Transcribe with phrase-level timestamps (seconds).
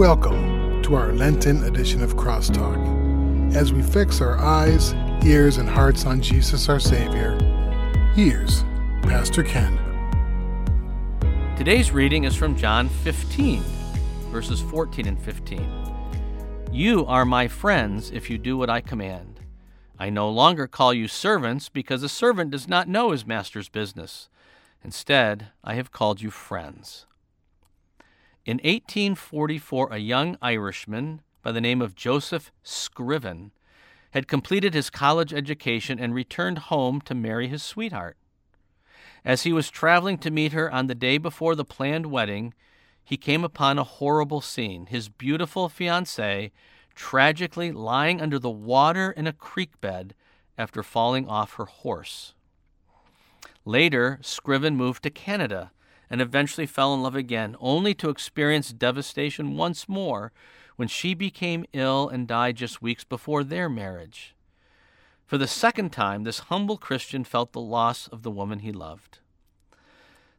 [0.00, 3.54] Welcome to our Lenten edition of Crosstalk.
[3.54, 4.94] As we fix our eyes,
[5.26, 7.38] ears, and hearts on Jesus our Savior,
[8.14, 8.62] here's
[9.02, 9.78] Pastor Ken.
[11.54, 13.62] Today's reading is from John 15,
[14.30, 15.70] verses 14 and 15.
[16.72, 19.40] You are my friends if you do what I command.
[19.98, 24.30] I no longer call you servants because a servant does not know his master's business.
[24.82, 27.04] Instead, I have called you friends.
[28.46, 33.50] In 1844, a young Irishman by the name of Joseph Scriven
[34.12, 38.16] had completed his college education and returned home to marry his sweetheart.
[39.26, 42.54] As he was traveling to meet her on the day before the planned wedding,
[43.04, 46.50] he came upon a horrible scene his beautiful fiancée
[46.94, 50.14] tragically lying under the water in a creek bed
[50.56, 52.32] after falling off her horse.
[53.66, 55.72] Later, Scriven moved to Canada
[56.10, 60.32] and eventually fell in love again, only to experience devastation once more
[60.76, 64.34] when she became ill and died just weeks before their marriage.
[65.26, 69.20] For the second time, this humble Christian felt the loss of the woman he loved.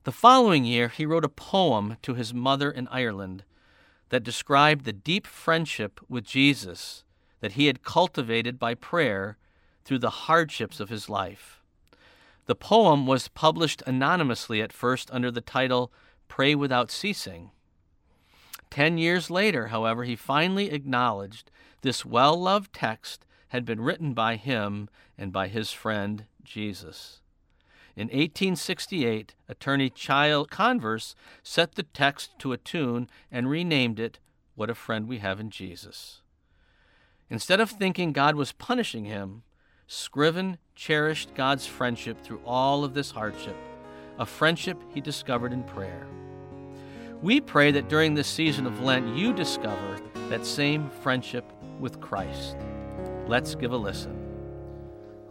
[0.03, 3.43] The following year, he wrote a poem to his mother in Ireland
[4.09, 7.05] that described the deep friendship with Jesus
[7.39, 9.37] that he had cultivated by prayer
[9.85, 11.60] through the hardships of his life.
[12.45, 15.91] The poem was published anonymously at first under the title
[16.27, 17.51] Pray Without Ceasing.
[18.69, 24.37] Ten years later, however, he finally acknowledged this well loved text had been written by
[24.37, 27.21] him and by his friend Jesus.
[27.95, 34.19] In 1868, attorney Charles Converse set the text to a tune and renamed it
[34.55, 36.21] What a Friend We Have in Jesus.
[37.29, 39.43] Instead of thinking God was punishing him,
[39.93, 43.57] Scriven cherished God's friendship through all of this hardship,
[44.19, 46.07] a friendship he discovered in prayer.
[47.21, 51.43] We pray that during this season of Lent, you discover that same friendship
[51.81, 52.55] with Christ.
[53.27, 54.13] Let's give a listen.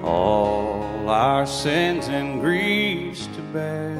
[0.03, 3.95] All our sins and griefs to bear.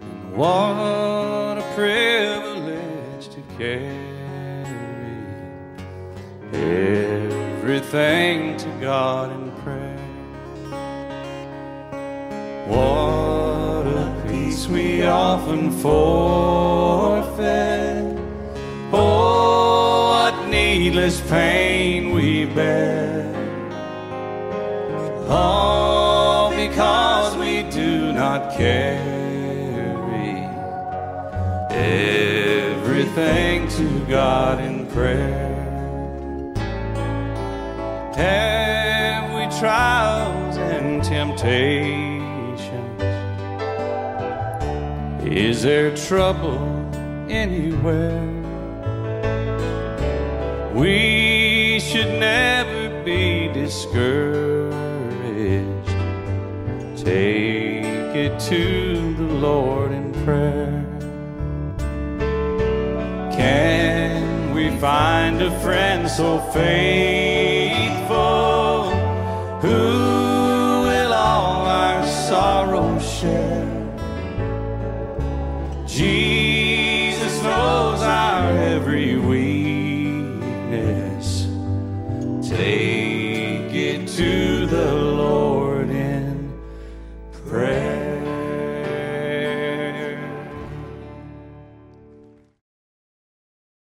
[0.00, 2.05] And what a privilege
[3.58, 3.86] carry
[6.52, 9.96] everything to God in prayer.
[12.66, 17.44] What a peace we often forfeit.
[18.92, 23.24] Oh, what needless pain we bear.
[25.28, 29.16] All because we do not carry
[33.16, 35.54] everything to God in prayer.
[38.14, 42.22] Have we trials and temptations?
[45.24, 46.60] Is there trouble
[47.30, 48.22] anywhere?
[50.74, 54.76] We should never be discouraged.
[56.96, 60.95] Take it to the Lord in prayer.
[63.46, 68.10] Can we find a friend so faithful
[69.64, 69.82] who
[70.86, 73.64] will all our sorrows share?
[75.86, 76.35] Jesus